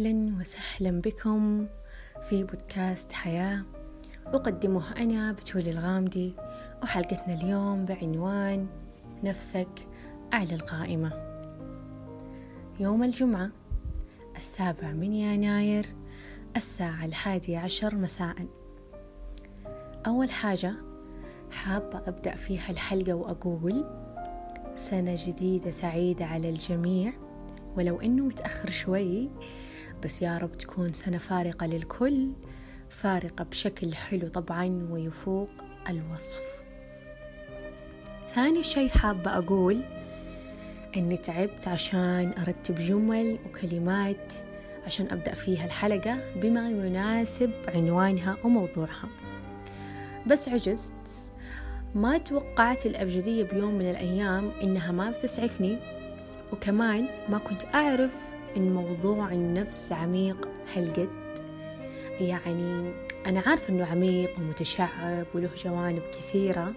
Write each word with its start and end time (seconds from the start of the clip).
أهلا 0.00 0.34
وسهلا 0.40 1.00
بكم 1.00 1.66
في 2.28 2.44
بودكاست 2.44 3.12
حياة. 3.12 3.62
أقدمه 4.26 4.96
أنا 4.96 5.32
بتولي 5.32 5.70
الغامدي 5.70 6.34
وحلقتنا 6.82 7.34
اليوم 7.34 7.84
بعنوان 7.84 8.66
نفسك 9.24 9.88
أعلى 10.32 10.54
القائمة. 10.54 11.12
يوم 12.80 13.02
الجمعة 13.02 13.50
السابع 14.36 14.92
من 14.92 15.12
يناير 15.12 15.86
الساعة 16.56 17.04
الحادية 17.04 17.58
عشر 17.58 17.94
مساء. 17.94 18.46
أول 20.06 20.30
حاجة 20.30 20.74
حابة 21.50 21.98
أبدأ 22.06 22.34
فيها 22.34 22.70
الحلقة 22.70 23.14
وأقول 23.14 23.84
سنة 24.76 25.14
جديدة 25.18 25.70
سعيدة 25.70 26.24
على 26.24 26.50
الجميع 26.50 27.12
ولو 27.76 28.00
إنه 28.00 28.24
متأخر 28.24 28.70
شوي 28.70 29.30
بس 30.02 30.22
يا 30.22 30.38
رب 30.38 30.58
تكون 30.58 30.92
سنة 30.92 31.18
فارقة 31.18 31.66
للكل 31.66 32.32
فارقة 32.88 33.44
بشكل 33.44 33.94
حلو 33.94 34.28
طبعا 34.28 34.88
ويفوق 34.90 35.48
الوصف. 35.88 36.42
ثاني 38.34 38.62
شي 38.62 38.90
حابة 38.90 39.38
أقول 39.38 39.82
إني 40.96 41.16
تعبت 41.16 41.68
عشان 41.68 42.34
أرتب 42.38 42.74
جمل 42.74 43.38
وكلمات 43.46 44.32
عشان 44.86 45.06
أبدأ 45.10 45.34
فيها 45.34 45.64
الحلقة 45.64 46.20
بما 46.36 46.70
يناسب 46.70 47.50
عنوانها 47.68 48.36
وموضوعها. 48.44 49.08
بس 50.26 50.48
عجزت. 50.48 50.92
ما 51.94 52.18
توقعت 52.18 52.86
الأبجدية 52.86 53.44
بيوم 53.44 53.74
من 53.74 53.90
الأيام 53.90 54.50
إنها 54.62 54.92
ما 54.92 55.10
بتسعفني 55.10 55.78
وكمان 56.52 57.08
ما 57.28 57.38
كنت 57.38 57.64
أعرف 57.74 58.35
إن 58.56 58.74
موضوع 58.74 59.32
النفس 59.32 59.92
عميق 59.92 60.48
هالقد 60.74 61.08
يعني 62.20 62.92
أنا 63.26 63.42
عارفة 63.46 63.68
إنه 63.68 63.86
عميق 63.86 64.38
ومتشعب 64.38 65.26
وله 65.34 65.50
جوانب 65.64 66.02
كثيرة 66.12 66.72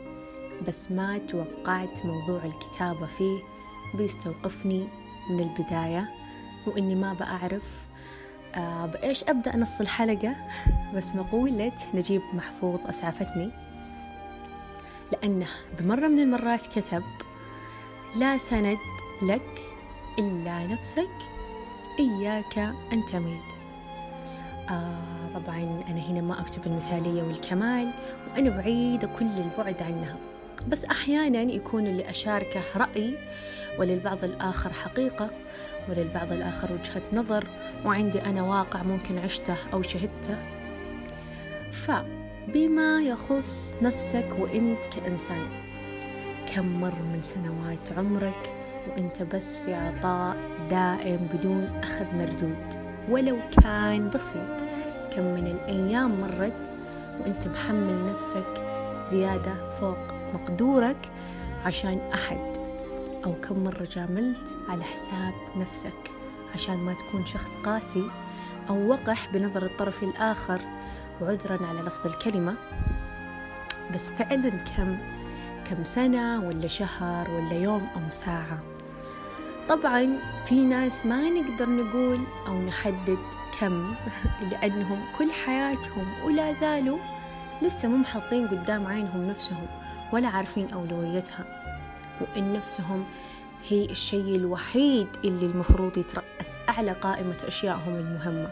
بس 0.67 0.91
ما 0.91 1.17
توقعت 1.17 2.05
موضوع 2.05 2.45
الكتابة 2.45 3.05
فيه 3.05 3.39
بيستوقفني 3.93 4.87
من 5.29 5.39
البداية 5.39 6.09
وإني 6.67 6.95
ما 6.95 7.13
بأعرف 7.13 7.85
آه 8.55 8.85
بإيش 8.85 9.23
أبدأ 9.23 9.55
نص 9.55 9.79
الحلقة؟ 9.79 10.35
بس 10.95 11.15
مقولة 11.15 11.71
نجيب 11.93 12.21
محفوظ 12.33 12.79
أسعفتني. 12.89 13.51
لأنه 15.11 15.47
بمرة 15.79 16.07
من 16.07 16.19
المرات 16.19 16.67
كتب 16.67 17.03
لا 18.15 18.37
سند 18.37 18.77
لك 19.21 19.61
إلا 20.19 20.67
نفسك 20.67 21.28
إياك 21.99 22.57
أن 22.93 23.05
تميل. 23.05 23.41
آه 24.69 25.39
طبعا 25.39 25.83
أنا 25.89 25.99
هنا 26.09 26.21
ما 26.21 26.41
أكتب 26.41 26.65
المثالية 26.65 27.23
والكمال 27.23 27.91
وأنا 28.27 28.49
بعيدة 28.49 29.09
كل 29.19 29.25
البعد 29.25 29.81
عنها. 29.81 30.15
بس 30.67 30.85
أحيانا 30.85 31.41
يكون 31.41 31.87
اللي 31.87 32.09
أشاركه 32.09 32.61
رأي 32.75 33.17
وللبعض 33.79 34.23
الآخر 34.23 34.73
حقيقة 34.73 35.29
وللبعض 35.89 36.31
الآخر 36.31 36.71
وجهة 36.73 37.01
نظر 37.13 37.47
وعندي 37.85 38.21
أنا 38.21 38.41
واقع 38.41 38.83
ممكن 38.83 39.17
عشته 39.17 39.55
أو 39.73 39.81
شهدته. 39.81 40.37
فبما 41.71 43.01
يخص 43.01 43.73
نفسك 43.81 44.27
وإنت 44.39 44.85
كإنسان 44.85 45.47
كم 46.55 46.81
مر 46.81 47.01
من 47.13 47.21
سنوات 47.21 47.91
عمرك 47.97 48.58
وإنت 48.87 49.23
بس 49.23 49.59
في 49.59 49.73
عطاء 49.73 50.37
دائم 50.69 51.27
بدون 51.33 51.79
أخذ 51.83 52.05
مردود. 52.15 52.89
ولو 53.09 53.37
كان 53.63 54.09
بسيط 54.09 54.59
كم 55.11 55.23
من 55.23 55.47
الأيام 55.47 56.21
مرت 56.21 56.73
وإنت 57.19 57.47
محمل 57.47 58.13
نفسك 58.13 58.63
زيادة 59.09 59.69
فوق 59.69 59.97
مقدورك 60.33 61.11
عشان 61.65 61.99
أحد. 62.13 62.57
أو 63.25 63.33
كم 63.33 63.63
مرة 63.63 63.87
جاملت 63.91 64.55
على 64.69 64.83
حساب 64.83 65.33
نفسك 65.57 66.11
عشان 66.53 66.77
ما 66.77 66.93
تكون 66.93 67.25
شخص 67.25 67.55
قاسي 67.65 68.03
أو 68.69 68.89
وقح 68.89 69.33
بنظر 69.33 69.65
الطرف 69.65 70.03
الآخر 70.03 70.61
وعذرا 71.21 71.65
على 71.65 71.81
لفظ 71.81 72.07
الكلمة. 72.07 72.55
بس 73.93 74.11
فعلا 74.11 74.49
كم 74.49 74.97
كم 75.69 75.85
سنة 75.85 76.47
ولا 76.47 76.67
شهر 76.67 77.31
ولا 77.31 77.53
يوم 77.53 77.87
أو 77.95 78.11
ساعة. 78.11 78.59
طبعا 79.69 80.19
في 80.45 80.55
ناس 80.55 81.05
ما 81.05 81.29
نقدر 81.29 81.69
نقول 81.69 82.19
أو 82.47 82.61
نحدد 82.61 83.17
كم 83.59 83.93
لأنهم 84.51 85.01
كل 85.17 85.31
حياتهم 85.31 86.05
ولا 86.25 86.53
زالوا 86.53 86.97
لسه 87.61 87.87
مو 87.87 87.97
محطين 87.97 88.47
قدام 88.47 88.87
عينهم 88.87 89.29
نفسهم 89.29 89.67
ولا 90.13 90.27
عارفين 90.27 90.67
أولويتها. 90.73 91.45
وإن 92.21 92.53
نفسهم 92.53 93.05
هي 93.69 93.85
الشيء 93.85 94.35
الوحيد 94.35 95.07
اللي 95.23 95.45
المفروض 95.45 95.97
يترأس 95.97 96.59
أعلى 96.69 96.91
قائمة 96.91 97.37
أشيائهم 97.47 97.95
المهمة. 97.95 98.49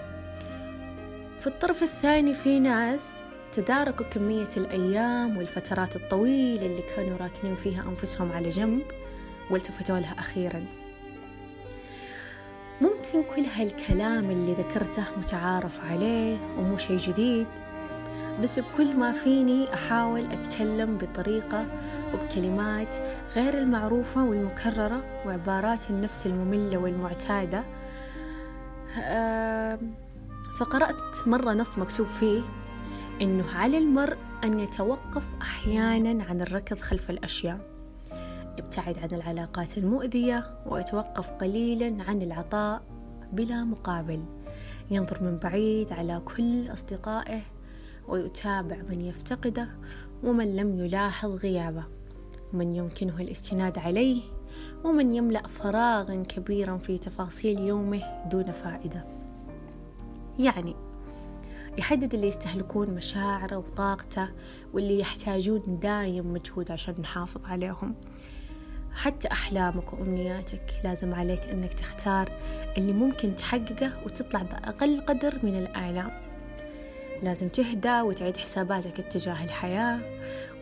في 1.41 1.47
الطرف 1.47 1.84
الثاني 1.84 2.34
في 2.34 2.59
ناس 2.59 3.17
تداركوا 3.57 4.06
كمية 4.06 4.50
الأيام 4.57 5.38
والفترات 5.38 5.95
الطويلة 5.95 6.66
اللي 6.66 6.81
كانوا 6.95 7.18
راكنين 7.18 7.56
فيها 7.56 7.84
أنفسهم 7.90 8.31
على 8.31 8.50
جنب 8.50 8.81
والتفتوا 9.51 10.00
لها 10.00 10.19
أخيرا. 10.19 10.66
ممكن 12.81 13.23
كل 13.35 13.41
هالكلام 13.56 14.31
اللي 14.31 14.53
ذكرته 14.53 15.03
متعارف 15.17 15.79
عليه 15.91 16.38
ومو 16.57 16.78
شيء 16.78 16.97
جديد 16.97 17.47
بس 18.44 18.59
بكل 18.59 18.96
ما 18.96 19.12
فيني 19.12 19.73
أحاول 19.73 20.25
أتكلم 20.31 20.97
بطريقة 20.97 21.66
وبكلمات 22.13 22.96
غير 23.35 23.53
المعروفة 23.53 24.25
والمكررة 24.25 25.03
وعبارات 25.25 25.90
النفس 25.90 26.25
المملة 26.25 26.78
والمعتادة. 26.78 27.63
فقرأت 30.59 31.28
مرة 31.28 31.53
نص 31.53 31.78
مكتوب 31.78 32.07
فيه 32.07 32.41
إنه 33.22 33.45
على 33.55 33.78
المرء 33.78 34.17
أن 34.44 34.59
يتوقف 34.59 35.28
أحيانا 35.41 36.23
عن 36.23 36.41
الركض 36.41 36.78
خلف 36.78 37.09
الأشياء 37.09 37.59
يبتعد 38.59 38.97
عن 38.97 39.09
العلاقات 39.11 39.78
المؤذية 39.78 40.44
ويتوقف 40.66 41.29
قليلا 41.29 42.03
عن 42.07 42.22
العطاء 42.22 42.81
بلا 43.33 43.63
مقابل. 43.63 44.23
ينظر 44.91 45.23
من 45.23 45.38
بعيد 45.38 45.94
على 45.94 46.22
كل 46.25 46.73
أصدقائه 46.73 47.41
ويتابع 48.07 48.78
من 48.89 49.01
يفتقده 49.01 49.67
ومن 50.23 50.55
لم 50.55 50.79
يلاحظ 50.79 51.35
غيابه. 51.35 51.84
من 52.53 52.75
يمكنه 52.75 53.22
الاستناد 53.22 53.78
عليه 53.78 54.22
ومن 54.84 55.13
يملأ 55.13 55.47
فراغا 55.47 56.16
كبيرا 56.16 56.78
في 56.78 56.97
تفاصيل 56.97 57.59
يومه 57.59 58.23
دون 58.31 58.51
فائدة. 58.51 59.05
يعني 60.39 60.75
يحدد 61.78 62.14
اللي 62.14 62.28
يستهلكون 62.28 62.90
مشاعره 62.90 63.58
وطاقته 63.58 64.30
واللي 64.74 65.00
يحتاجون 65.00 65.80
دايم 65.82 66.34
مجهود 66.34 66.72
عشان 66.72 66.96
نحافظ 67.02 67.46
عليهم. 67.46 67.96
حتى 68.94 69.28
أحلامك 69.32 69.94
وأمنياتك 69.94 70.74
لازم 70.84 71.14
عليك 71.14 71.42
أنك 71.42 71.74
تختار 71.74 72.32
اللي 72.78 72.94
ممكن 72.94 73.36
تحققه 73.36 73.92
وتطلع 74.06 74.42
بأقل 74.42 75.02
قدر 75.02 75.40
من 75.44 75.56
الآلام 75.56 76.12
لازم 77.24 77.50
تهدى 77.50 78.02
وتعيد 78.02 78.38
حساباتك 78.38 79.00
اتجاه 79.00 79.44
الحياة 79.44 80.00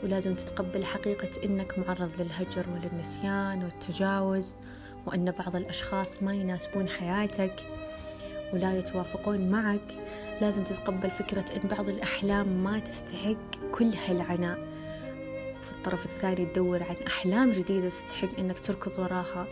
ولازم 0.04 0.36
تتقبل 0.36 0.86
حقيقة 0.86 1.30
أنك 1.46 1.80
معرض 1.80 2.22
للهجر 2.22 2.66
وللنسيان 2.70 3.64
والتجاوز 3.64 4.56
وأن 5.06 5.32
بعض 5.32 5.56
الأشخاص 5.56 6.24
ما 6.24 6.34
يناسبون 6.34 6.88
حياتك. 6.90 7.85
ولا 8.56 8.78
يتوافقون 8.78 9.50
معك 9.52 10.00
لازم 10.42 10.64
تتقبل 10.64 11.12
فكرة 11.12 11.46
أن 11.56 11.70
بعض 11.78 11.90
الأحلام 11.90 12.48
ما 12.48 12.80
تستحق 12.80 13.36
كل 13.72 13.92
هالعناء. 14.08 14.60
في 15.62 15.72
الطرف 15.78 16.06
الثاني 16.06 16.46
تدور 16.46 16.84
عن 16.84 16.96
أحلام 17.08 17.52
جديدة 17.52 17.90
تستحق 17.90 18.40
أنك 18.40 18.60
تركض 18.60 19.00
وراها 19.00 19.48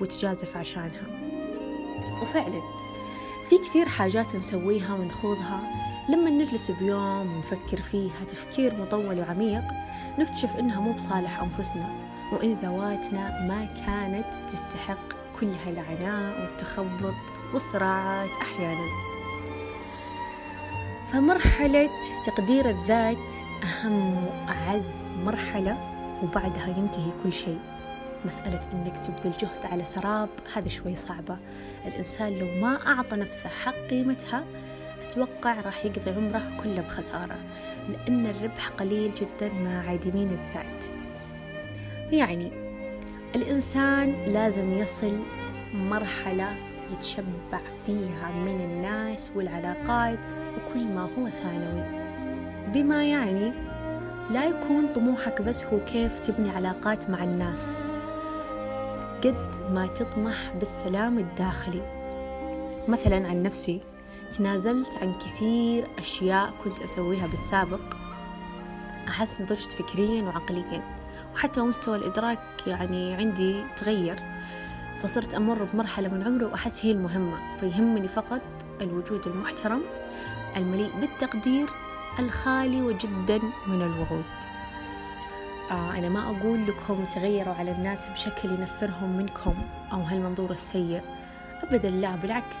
وتجازف 0.00 0.56
عشانها. 0.56 1.06
وفعلا 2.22 2.60
في 3.48 3.58
كثير 3.58 3.88
حاجات 3.88 4.34
نسويها 4.34 4.94
ونخوضها. 4.94 5.60
لما 6.08 6.30
نجلس 6.30 6.70
بيوم 6.70 7.36
ونفكر 7.36 7.82
فيها 7.82 8.24
تفكير 8.28 8.74
مطول 8.74 9.18
وعميق 9.18 9.64
نكتشف 10.18 10.56
إنها 10.56 10.80
مو 10.80 10.92
بصالح 10.92 11.42
أنفسنا. 11.42 12.08
وإن 12.32 12.56
ذواتنا 12.62 13.46
ما 13.46 13.64
كانت 13.86 14.50
تستحق 14.52 15.08
كل 15.40 15.52
هالعناء 15.66 16.40
والتخبط 16.40 17.14
والصراعات 17.52 18.30
أحيانا. 18.42 18.86
فمرحلة 21.12 21.90
تقدير 22.26 22.70
الذات 22.70 23.32
أهم 23.64 24.26
وأعز 24.26 25.08
مرحلة 25.24 25.76
وبعدها 26.22 26.68
ينتهي 26.68 27.10
كل 27.24 27.32
شيء. 27.32 27.58
مسألة 28.24 28.60
إنك 28.72 29.06
تبذل 29.06 29.32
جهد 29.40 29.72
على 29.72 29.84
سراب 29.84 30.28
هذا 30.54 30.68
شوي 30.68 30.96
صعبة. 30.96 31.36
الإنسان 31.86 32.38
لو 32.38 32.60
ما 32.60 32.86
أعطى 32.86 33.16
نفسه 33.16 33.48
حق 33.48 33.74
قيمتها 33.90 34.44
أتوقع 35.02 35.60
راح 35.60 35.84
يقضي 35.84 36.10
عمره 36.10 36.56
كله 36.62 36.80
بخسارة 36.80 37.36
لأن 37.88 38.26
الربح 38.26 38.68
قليل 38.68 39.14
جدا 39.14 39.52
مع 39.52 39.88
عادمين 39.88 40.28
الذات. 40.28 40.84
يعني 42.12 42.52
الإنسان 43.34 44.24
لازم 44.26 44.74
يصل 44.74 45.18
مرحلة 45.74 46.56
يتشبع 46.92 47.60
فيها 47.86 48.30
من 48.30 48.60
الناس 48.60 49.32
والعلاقات 49.36 50.28
وكل 50.28 50.84
ما 50.84 51.08
هو 51.18 51.28
ثانوي. 51.28 52.08
بما 52.72 53.04
يعني 53.04 53.52
لا 54.30 54.44
يكون 54.44 54.88
طموحك 54.94 55.42
بس 55.42 55.64
هو 55.64 55.78
كيف 55.84 56.20
تبني 56.20 56.50
علاقات 56.50 57.10
مع 57.10 57.24
الناس. 57.24 57.82
قد 59.24 59.56
ما 59.70 59.86
تطمح 59.86 60.52
بالسلام 60.58 61.18
الداخلي. 61.18 61.82
مثلا 62.88 63.28
عن 63.28 63.42
نفسي 63.42 63.80
تنازلت 64.36 64.94
عن 65.02 65.14
كثير 65.14 65.86
أشياء 65.98 66.52
كنت 66.64 66.82
أسويها 66.82 67.26
بالسابق. 67.26 67.80
أحس 69.08 69.40
نضجت 69.40 69.72
فكريا 69.72 70.22
وعقليا 70.22 70.82
وحتى 71.34 71.60
مستوى 71.60 71.96
الإدراك 71.96 72.38
يعني 72.66 73.14
عندي 73.14 73.64
تغير. 73.76 74.18
فصرت 75.02 75.34
أمر 75.34 75.64
بمرحلة 75.64 76.08
من 76.08 76.22
عمري 76.22 76.44
وأحس 76.44 76.86
هي 76.86 76.92
المهمة 76.92 77.56
فيهمني 77.60 78.08
فقط 78.08 78.40
الوجود 78.80 79.26
المحترم 79.26 79.82
المليء 80.56 80.90
بالتقدير 81.00 81.66
الخالي 82.18 82.82
وجدا 82.82 83.40
من 83.66 83.82
الوعود. 83.82 84.24
آه 85.70 85.98
أنا 85.98 86.08
ما 86.08 86.22
أقول 86.22 86.66
لكم 86.66 87.04
تغيروا 87.14 87.54
على 87.54 87.70
الناس 87.70 88.08
بشكل 88.08 88.50
ينفرهم 88.50 89.16
منكم 89.16 89.54
أو 89.92 90.00
هالمنظور 90.00 90.50
السيء. 90.50 91.02
أبدا 91.62 91.90
لا 91.90 92.16
بالعكس. 92.16 92.56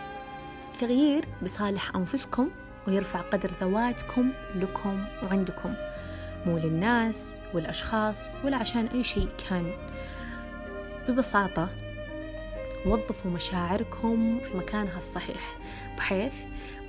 التغيير 0.74 1.24
بصالح 1.42 1.96
أنفسكم 1.96 2.48
ويرفع 2.88 3.20
قدر 3.20 3.50
ذواتكم 3.60 4.32
لكم 4.54 5.04
وعندكم 5.22 5.74
مو 6.46 6.58
للناس 6.58 7.34
والأشخاص 7.54 8.34
ولا 8.44 8.56
عشان 8.56 8.86
أي 8.86 9.04
شيء 9.04 9.28
كان. 9.48 9.72
ببساطة 11.08 11.68
وظفوا 12.88 13.30
مشاعركم 13.30 14.38
في 14.40 14.56
مكانها 14.56 14.98
الصحيح 14.98 15.58
بحيث 15.96 16.34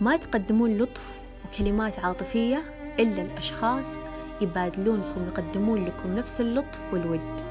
ما 0.01 0.17
تقدمون 0.17 0.77
لطف 0.77 1.21
وكلمات 1.45 1.99
عاطفية 1.99 2.61
إلا 2.99 3.21
الأشخاص 3.21 4.01
يبادلونكم 4.41 5.27
يقدمون 5.27 5.85
لكم 5.85 6.15
نفس 6.15 6.41
اللطف 6.41 6.93
والود. 6.93 7.41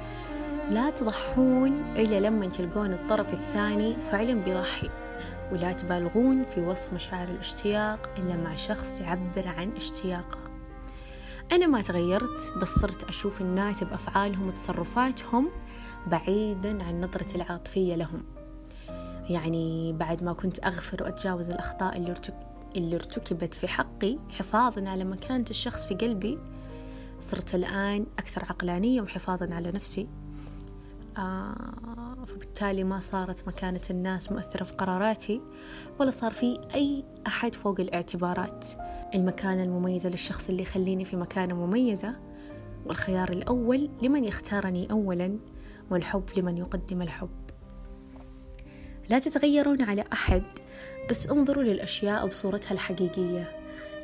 لا 0.71 0.91
تضحون 0.91 1.97
إلا 1.97 2.21
لما 2.21 2.47
تلقون 2.47 2.93
الطرف 2.93 3.33
الثاني 3.33 3.97
فعلا 4.11 4.35
بيضحي. 4.35 4.91
ولا 5.53 5.73
تبالغون 5.73 6.45
في 6.45 6.61
وصف 6.61 6.93
مشاعر 6.93 7.29
الاشتياق 7.29 8.11
إلا 8.19 8.37
مع 8.37 8.55
شخص 8.55 9.01
يعبر 9.01 9.49
عن 9.59 9.73
اشتياقه. 9.77 10.39
أنا 11.53 11.67
ما 11.67 11.83
تغيرت 11.83 12.53
بس 12.63 12.69
صرت 12.69 13.05
أشوف 13.05 13.41
الناس 13.41 13.85
بأفعالهم 13.85 14.49
وتصرفاتهم 14.49 15.51
بعيدا 16.07 16.85
عن 16.85 17.01
نظرة 17.01 17.37
العاطفية 17.37 17.95
لهم. 17.95 18.38
يعني 19.31 19.93
بعد 19.93 20.23
ما 20.23 20.33
كنت 20.33 20.65
أغفر 20.65 21.03
وأتجاوز 21.03 21.51
الأخطاء 21.51 21.97
اللي, 21.97 22.11
ارتك... 22.11 22.35
اللي 22.77 22.97
ارتكبت 22.97 23.55
في 23.55 23.69
حقي 23.69 24.19
حفاظا 24.29 24.89
على 24.89 25.05
مكانة 25.05 25.45
الشخص 25.51 25.87
في 25.87 25.95
قلبي 25.95 26.39
صرت 27.21 27.55
الآن 27.55 28.07
أكثر 28.19 28.43
عقلانية 28.45 29.01
وحفاظا 29.03 29.55
على 29.55 29.73
نفسي. 29.73 30.09
آه 31.19 32.15
فبالتالي 32.27 32.85
ما 32.85 33.01
صارت 33.01 33.49
مكانة 33.49 33.81
الناس 33.91 34.33
مؤثرة 34.33 34.65
في 34.65 34.73
قراراتي 34.73 35.41
ولا 36.01 36.11
صار 36.11 36.33
في 36.33 36.61
أي 36.75 37.05
أحد 37.27 37.55
فوق 37.55 37.81
الاعتبارات. 37.81 38.67
المكانة 39.15 39.63
المميزة 39.63 40.09
للشخص 40.09 40.49
اللي 40.49 40.63
يخليني 40.63 41.05
في 41.05 41.17
مكانة 41.17 41.55
مميزة 41.55 42.15
والخيار 42.87 43.29
الأول 43.29 43.91
لمن 44.03 44.25
يختارني 44.25 44.91
أولا 44.91 45.39
والحب 45.91 46.25
لمن 46.37 46.59
يقدم 46.59 47.03
الحب. 47.03 47.48
لا 49.09 49.19
تتغيرون 49.19 49.83
على 49.83 50.05
أحد 50.13 50.43
بس 51.11 51.27
انظروا 51.27 51.63
للأشياء 51.63 52.27
بصورتها 52.27 52.73
الحقيقية. 52.73 53.53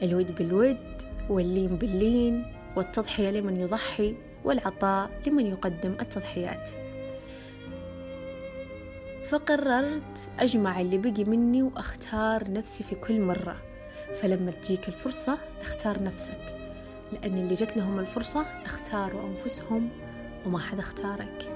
الود 0.03 0.35
بالود 0.35 1.03
واللين 1.29 1.77
باللين 1.77 2.53
والتضحية 2.77 3.31
لمن 3.31 3.57
يضحي 3.57 4.17
والعطاء 4.45 5.11
لمن 5.27 5.47
يقدم 5.47 5.95
التضحيات. 6.01 6.71
فقررت 9.27 10.31
أجمع 10.41 10.81
اللي 10.81 10.99
بقي 10.99 11.25
مني 11.25 11.63
وأختار 11.63 12.51
نفسي 12.51 12.85
في 12.85 12.95
كل 12.95 13.21
مرة. 13.21 13.57
فلما 14.23 14.51
تجيك 14.51 14.89
الفرصة 14.89 15.39
اختار 15.61 16.03
نفسك. 16.03 16.55
لأن 17.13 17.39
اللي 17.39 17.55
جت 17.55 17.77
لهم 17.77 17.99
الفرصة 17.99 18.47
اختاروا 18.65 19.29
أنفسهم 19.29 19.89
وما 20.47 20.59
حد 20.59 20.79
اختارك. 20.79 21.49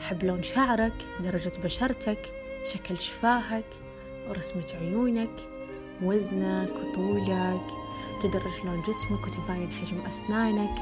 حب 0.00 0.24
لون 0.24 0.42
شعرك 0.42 0.94
درجة 1.22 1.52
بشرتك 1.64 2.45
شكل 2.66 2.98
شفاهك 2.98 3.64
ورسمة 4.28 4.66
عيونك 4.74 5.48
وزنك 6.02 6.70
وطولك 6.70 7.70
تدرج 8.22 8.60
لون 8.64 8.82
جسمك 8.82 9.26
وتباين 9.26 9.72
حجم 9.72 10.00
أسنانك 10.00 10.78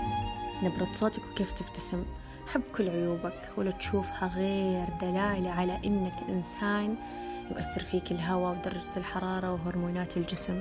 نبرة 0.63 0.93
صوتك 0.93 1.23
وكيف 1.33 1.53
تبتسم. 1.53 2.05
حب 2.47 2.63
كل 2.77 2.89
عيوبك 2.89 3.51
ولا 3.57 3.71
تشوفها 3.71 4.33
غير 4.37 4.87
دلالة 5.01 5.51
على 5.51 5.81
إنك 5.85 6.15
إنسان 6.29 6.97
يؤثر 7.51 7.81
فيك 7.81 8.13
الهواء 8.13 8.59
ودرجة 8.59 8.97
الحرارة 8.97 9.53
وهرمونات 9.53 10.17
الجسم. 10.17 10.61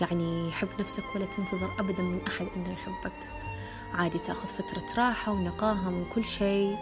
يعني 0.00 0.52
حب 0.52 0.68
نفسك 0.80 1.04
ولا 1.14 1.24
تنتظر 1.24 1.70
أبدا 1.78 2.02
من 2.02 2.20
أحد 2.26 2.46
إنه 2.56 2.72
يحبك. 2.72 3.28
عادي 3.94 4.18
تأخذ 4.18 4.48
فترة 4.48 5.04
راحة 5.04 5.32
ونقاهة 5.32 5.90
من 5.90 6.04
كل 6.14 6.24
شيء. 6.24 6.76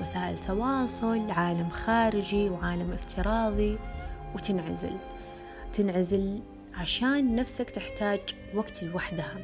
وسائل 0.00 0.38
تواصل 0.38 1.30
عالم 1.30 1.68
خارجي 1.68 2.48
وعالم 2.48 2.92
افتراضي 2.92 3.78
وتنعزل. 4.34 4.96
تنعزل 5.72 6.40
عشان 6.74 7.36
نفسك 7.36 7.70
تحتاج 7.70 8.20
وقت 8.54 8.82
لوحدها. 8.82 9.36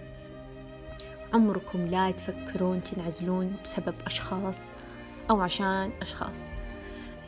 عمركم 1.35 1.87
لا 1.87 2.11
تفكرون 2.11 2.83
تنعزلون 2.83 3.57
بسبب 3.65 3.95
أشخاص 4.07 4.73
أو 5.31 5.41
عشان 5.41 5.91
أشخاص. 6.03 6.51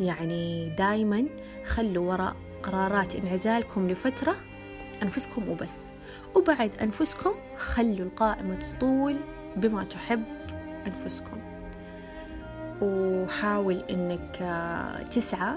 يعني 0.01 0.71
دايما 0.71 1.27
خلوا 1.65 2.13
وراء 2.13 2.37
قرارات 2.63 3.15
انعزالكم 3.15 3.89
لفترة 3.89 4.37
أنفسكم 5.03 5.49
وبس. 5.49 5.93
وبعد 6.35 6.71
أنفسكم 6.83 7.35
خلوا 7.57 8.07
القائمة 8.07 8.55
تطول 8.55 9.17
بما 9.57 9.85
تحب 9.85 10.25
أنفسكم. 10.87 11.46
وحاول 12.81 13.83
أنك 13.91 14.37
تسعى 15.11 15.57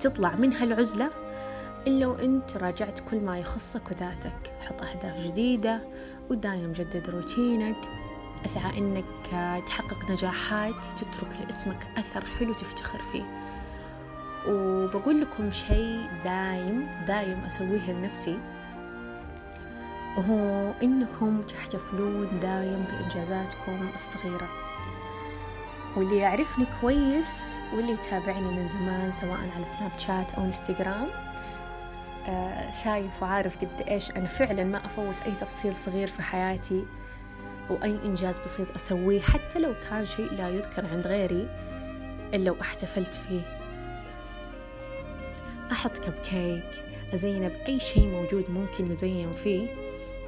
تطلع 0.00 0.36
من 0.36 0.52
هالعزلة. 0.52 1.10
إلا 1.86 2.06
وأنت 2.06 2.56
راجعت 2.56 3.00
كل 3.10 3.20
ما 3.20 3.38
يخصك 3.38 3.82
وذاتك 3.86 4.52
حط 4.60 4.82
أهداف 4.82 5.26
جديدة 5.26 5.80
ودايم 6.30 6.72
جدد 6.72 7.10
روتينك. 7.10 7.76
أسعى 8.44 8.78
أنك 8.78 9.04
تحقق 9.66 10.10
نجاحات 10.10 10.84
تترك 10.96 11.28
لاسمك 11.44 11.86
أثر 11.98 12.24
حلو 12.24 12.52
تفتخر 12.52 13.02
فيه. 13.02 13.24
وبقول 14.48 15.20
لكم 15.20 15.50
شيء 15.52 16.06
دايم 16.24 16.86
دايم 17.06 17.38
أسويه 17.46 17.92
لنفسي 17.92 18.38
وهو 20.16 20.72
إنكم 20.82 21.42
تحتفلون 21.42 22.40
دايم 22.42 22.84
بإنجازاتكم 22.84 23.88
الصغيرة. 23.94 24.67
واللي 25.96 26.16
يعرفني 26.16 26.66
كويس 26.80 27.54
واللي 27.74 27.92
يتابعني 27.92 28.40
من 28.48 28.68
زمان 28.68 29.12
سواء 29.12 29.38
على 29.56 29.64
سناب 29.64 29.90
شات 29.98 30.34
أو 30.34 30.44
إنستغرام 30.44 31.06
آه 32.28 32.72
شايف 32.72 33.22
وعارف 33.22 33.58
قد 33.58 33.88
إيش 33.88 34.10
أنا 34.10 34.26
فعلا 34.26 34.64
ما 34.64 34.78
أفوت 34.78 35.14
أي 35.26 35.32
تفصيل 35.32 35.74
صغير 35.74 36.06
في 36.06 36.22
حياتي 36.22 36.84
وأي 37.70 37.98
إنجاز 38.04 38.38
بسيط 38.38 38.74
أسويه 38.74 39.20
حتى 39.20 39.58
لو 39.58 39.74
كان 39.90 40.06
شيء 40.06 40.32
لا 40.32 40.48
يذكر 40.48 40.86
عند 40.86 41.06
غيري 41.06 41.48
إلا 42.34 42.50
واحتفلت 42.50 43.14
فيه. 43.14 43.58
أحط 45.72 45.98
كب 45.98 46.12
كيك 46.12 46.84
أزينه 47.14 47.48
بأي 47.48 47.80
شيء 47.80 48.06
موجود 48.06 48.50
ممكن 48.50 48.92
يزين 48.92 49.32
فيه 49.32 49.68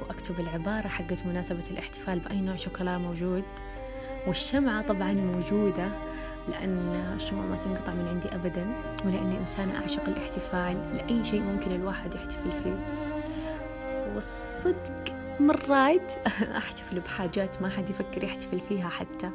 وأكتب 0.01 0.39
العبارة 0.39 0.87
حقت 0.87 1.25
مناسبة 1.25 1.63
الاحتفال 1.71 2.19
بأي 2.19 2.41
نوع 2.41 2.55
شوكولا 2.55 2.97
موجود. 2.97 3.43
والشمعة 4.27 4.81
طبعا 4.81 5.13
موجودة 5.13 5.91
لأن 6.47 7.13
الشمعة 7.15 7.45
ما 7.45 7.55
تنقطع 7.55 7.93
من 7.93 8.07
عندي 8.07 8.35
أبدا 8.35 8.67
ولأني 9.05 9.37
إنسانة 9.37 9.77
أعشق 9.77 10.07
الاحتفال 10.07 10.95
لأي 10.95 11.25
شيء 11.25 11.41
ممكن 11.41 11.71
الواحد 11.71 12.15
يحتفل 12.15 12.51
فيه. 12.51 12.79
والصدق 14.15 15.15
مرات 15.39 16.13
أحتفل 16.61 16.99
بحاجات 16.99 17.61
ما 17.61 17.69
حد 17.69 17.89
يفكر 17.89 18.23
يحتفل 18.23 18.59
فيها 18.59 18.89
حتى. 18.89 19.31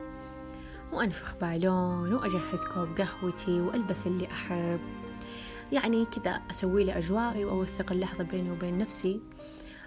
وأنفخ 0.92 1.34
بالون 1.40 2.12
وأجهز 2.12 2.64
كوب 2.64 3.00
قهوتي 3.00 3.60
وألبس 3.60 4.06
اللي 4.06 4.26
أحب. 4.26 4.80
يعني 5.72 6.04
كذا 6.04 6.40
أسوي 6.50 6.84
لي 6.84 6.98
أجوائي 6.98 7.44
وأوثق 7.44 7.92
اللحظة 7.92 8.24
بيني 8.24 8.50
وبين 8.50 8.78
نفسي. 8.78 9.20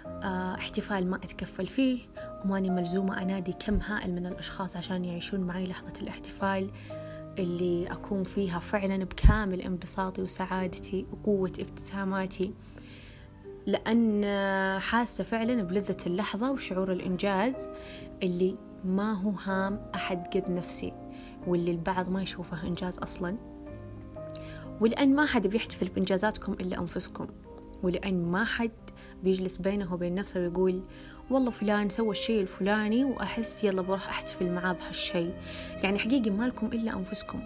آه، 0.06 0.54
احتفال 0.54 1.10
ما 1.10 1.16
أتكفل 1.16 1.66
فيه. 1.66 2.00
وماني 2.44 2.70
ملزومة 2.70 3.22
أنادي 3.22 3.52
كم 3.52 3.76
هائل 3.80 4.12
من 4.12 4.26
الأشخاص 4.26 4.76
عشان 4.76 5.04
يعيشون 5.04 5.40
معي 5.40 5.66
لحظة 5.66 5.92
الاحتفال 6.02 6.70
اللي 7.38 7.92
أكون 7.92 8.24
فيها 8.24 8.58
فعلا 8.58 9.04
بكامل 9.04 9.60
انبساطي 9.60 10.22
وسعادتي 10.22 11.06
وقوة 11.12 11.52
ابتساماتي. 11.58 12.54
لأن 13.66 14.24
حاسة 14.80 15.24
فعلا 15.24 15.62
بلذة 15.62 15.96
اللحظة 16.06 16.50
وشعور 16.50 16.92
الإنجاز 16.92 17.68
اللي 18.22 18.56
ما 18.84 19.12
هو 19.12 19.30
هام 19.30 19.80
أحد 19.94 20.26
قد 20.36 20.50
نفسي 20.50 20.92
واللي 21.46 21.70
البعض 21.70 22.08
ما 22.10 22.22
يشوفه 22.22 22.66
إنجاز 22.66 22.98
أصلا. 22.98 23.36
ولأن 24.80 25.14
ما 25.14 25.26
حد 25.26 25.46
بيحتفل 25.46 25.88
بإنجازاتكم 25.88 26.52
إلا 26.52 26.78
أنفسكم. 26.78 27.26
ولأن 27.82 28.22
ما 28.24 28.44
حد 28.44 28.70
بيجلس 29.22 29.56
بينه 29.56 29.94
وبين 29.94 30.14
نفسه 30.14 30.40
ويقول 30.40 30.82
والله 31.30 31.50
فلان 31.50 31.88
سوى 31.88 32.10
الشيء 32.10 32.40
الفلاني 32.40 33.04
وأحس 33.04 33.64
يلا 33.64 33.82
بروح 33.82 34.08
أحتفل 34.08 34.52
معاه 34.52 34.72
بهالشيء. 34.72 35.34
يعني 35.82 35.98
حقيقي 35.98 36.30
ما 36.30 36.44
لكم 36.44 36.66
إلا 36.66 36.96
أنفسكم. 36.96 37.42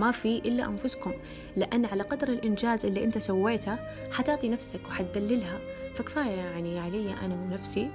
ما 0.00 0.10
في 0.10 0.38
إلا 0.38 0.64
أنفسكم. 0.64 1.12
لأن 1.56 1.84
على 1.84 2.02
قدر 2.02 2.28
الإنجاز 2.28 2.86
اللي 2.86 3.04
أنت 3.04 3.18
سويته 3.18 3.76
حتعطي 4.12 4.48
نفسك 4.48 4.80
وحتدللها. 4.88 5.58
فكفاية 5.94 6.36
يعني 6.36 6.78
علي 6.78 7.14
أنا 7.24 7.34
ونفسي. 7.34 7.90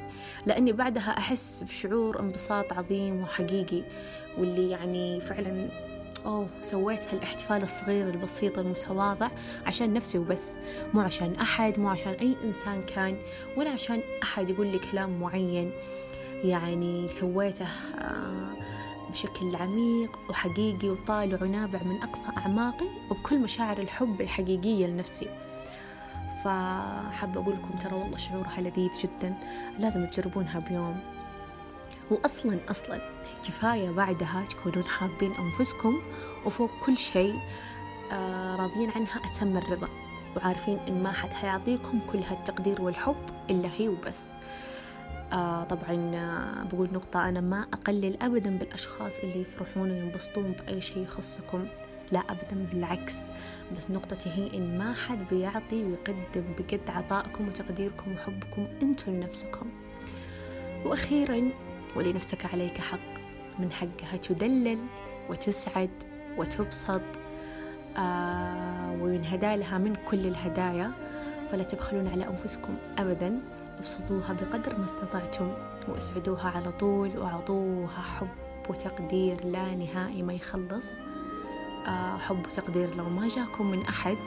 لأني 0.45 0.71
بعدها 0.71 1.17
أحس 1.17 1.63
بشعور 1.63 2.19
انبساط 2.19 2.73
عظيم 2.73 3.21
وحقيقي. 3.23 3.83
واللي 4.37 4.69
يعني 4.69 5.21
فعلا 5.21 5.69
أوه 6.25 6.47
سويت 6.61 7.13
هالاحتفال 7.13 7.63
الصغير 7.63 8.09
البسيط 8.09 8.59
المتواضع 8.59 9.29
عشان 9.65 9.93
نفسي 9.93 10.17
وبس. 10.17 10.57
مو 10.93 11.01
عشان 11.01 11.35
أحد 11.35 11.79
مو 11.79 11.89
عشان 11.89 12.13
أي 12.13 12.35
إنسان 12.43 12.81
كان 12.81 13.17
ولا 13.57 13.69
عشان 13.69 14.01
أحد 14.23 14.49
يقول 14.49 14.67
لي 14.67 14.79
كلام 14.79 15.19
معين. 15.19 15.71
يعني 16.43 17.09
سويته 17.09 17.67
آه 17.99 18.49
بشكل 19.11 19.55
عميق 19.55 20.19
وحقيقي 20.29 20.89
وطالع 20.89 21.43
ونابع 21.43 21.83
من 21.83 22.01
أقصى 22.03 22.27
أعماقي 22.37 22.85
وبكل 23.11 23.39
مشاعر 23.39 23.77
الحب 23.77 24.21
الحقيقية 24.21 24.87
لنفسي. 24.87 25.27
فحابة 26.43 27.41
أقول 27.41 27.53
لكم 27.53 27.79
ترى 27.79 27.93
والله 27.93 28.17
شعورها 28.17 28.61
لذيذ 28.61 28.91
جدا. 29.03 29.33
لازم 29.79 30.05
تجربونها 30.05 30.59
بيوم. 30.59 30.99
وأصلا 32.11 32.57
أصلا. 32.69 33.01
كفاية 33.43 33.91
بعدها 33.91 34.45
تكونون 34.49 34.83
حابين 34.83 35.31
أنفسكم 35.31 36.01
وفوق 36.45 36.69
كل 36.85 36.97
شيء 36.97 37.35
آه 38.11 38.55
راضيين 38.55 38.89
عنها 38.89 39.21
أتم 39.31 39.57
الرضا. 39.57 39.87
وعارفين 40.37 40.79
إن 40.87 41.03
ما 41.03 41.11
حد 41.11 41.29
حيعطيكم 41.29 41.99
كل 42.11 42.19
هالتقدير 42.19 42.81
والحب 42.81 43.15
إلا 43.49 43.69
هي 43.77 43.87
وبس. 43.87 44.29
آه 45.33 45.63
طبعا 45.63 46.11
آه 46.15 46.63
بقول 46.63 46.89
نقطة 46.93 47.29
أنا 47.29 47.41
ما 47.41 47.65
أقلل 47.73 48.23
أبدا 48.23 48.57
بالأشخاص 48.57 49.19
اللي 49.19 49.41
يفرحون 49.41 49.91
وينبسطون 49.91 50.51
بأي 50.51 50.81
شيء 50.81 51.03
يخصكم. 51.03 51.67
لا 52.11 52.19
أبدا 52.19 52.65
بالعكس. 52.71 53.15
بس 53.77 53.91
نقطتي 53.91 54.29
هي 54.29 54.57
إن 54.57 54.77
ما 54.77 54.93
حد 54.93 55.19
بيعطي 55.31 55.83
ويقدم 55.83 56.43
بقد 56.57 56.81
عطائكم 56.89 57.47
وتقديركم 57.47 58.11
وحبكم 58.13 58.67
أنتم 58.81 59.11
لنفسكم. 59.11 59.65
وأخيرا 60.85 61.49
ولنفسك 61.95 62.45
عليك 62.53 62.77
حق. 62.77 62.99
من 63.59 63.71
حقها 63.71 64.17
تدلل 64.17 64.77
وتسعد 65.29 65.89
وتبسط 66.37 67.01
آه 67.97 68.91
وينهدى 69.01 69.55
لها 69.55 69.77
من 69.77 69.95
كل 70.09 70.27
الهدايا. 70.27 70.91
فلا 71.51 71.63
تبخلون 71.63 72.07
على 72.07 72.27
أنفسكم 72.27 72.75
أبدا. 72.97 73.39
ابسطوها 73.79 74.33
بقدر 74.33 74.77
ما 74.77 74.85
استطعتم 74.85 75.51
واسعدوها 75.87 76.49
على 76.49 76.71
طول 76.71 77.17
وأعطوها 77.17 78.01
حب 78.01 78.29
وتقدير 78.69 79.45
لا 79.45 79.75
نهائي 79.75 80.23
ما 80.23 80.33
يخلص. 80.33 80.87
آه 81.87 82.17
حب 82.17 82.45
وتقدير 82.45 82.95
لو 82.95 83.09
ما 83.09 83.27
جاكم 83.27 83.71
من 83.71 83.81
أحد 83.81 84.17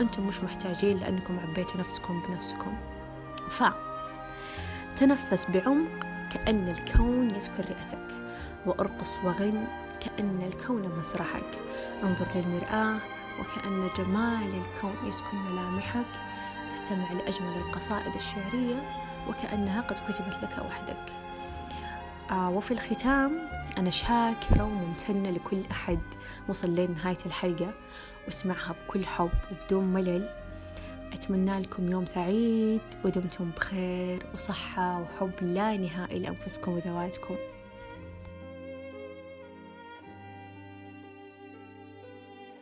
أنتم 0.00 0.26
مش 0.26 0.40
محتاجين 0.40 0.98
لأنكم 0.98 1.38
عبيتوا 1.38 1.80
نفسكم 1.80 2.22
بنفسكم. 2.28 2.76
ف 3.50 3.64
تنفس 4.96 5.50
بعمق 5.50 6.09
كأن 6.30 6.68
الكون 6.68 7.30
يسكن 7.30 7.54
رئتك. 7.58 8.08
وأرقص 8.66 9.18
وغن 9.24 9.66
كأن 10.00 10.42
الكون 10.46 10.88
مسرحك. 10.98 11.58
انظر 12.02 12.26
للمرآة 12.34 12.96
وكأن 13.40 13.88
جمال 13.98 14.48
الكون 14.54 15.08
يسكن 15.08 15.36
ملامحك. 15.36 16.06
استمع 16.70 17.12
لأجمل 17.12 17.56
القصائد 17.56 18.14
الشعرية 18.14 18.82
وكأنها 19.28 19.80
قد 19.80 19.96
كتبت 20.08 20.36
لك 20.42 20.64
وحدك. 20.66 21.12
آه 22.30 22.50
وفي 22.50 22.70
الختام 22.70 23.38
أنا 23.78 23.90
شاكرة 23.90 24.64
وممتنة 24.64 25.30
لكل 25.30 25.62
أحد. 25.70 26.00
وصل 26.48 26.74
لنهاية 26.74 27.18
الحلقة. 27.26 27.72
واسمعها 28.26 28.74
بكل 28.86 29.06
حب 29.06 29.30
وبدون 29.52 29.84
ملل. 29.84 30.39
أتمنى 31.12 31.58
لكم 31.60 31.90
يوم 31.90 32.06
سعيد 32.06 32.80
ودمتم 33.04 33.50
بخير 33.56 34.26
وصحة 34.34 35.00
وحب 35.00 35.32
لا 35.42 35.76
نهائي 35.76 36.18
لأنفسكم 36.18 36.72
وذواتكم. 36.72 37.36